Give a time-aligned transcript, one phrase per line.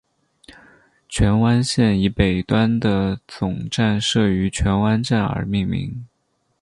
[1.07, 6.07] 荃湾线以北端的总站设于荃湾站而命名。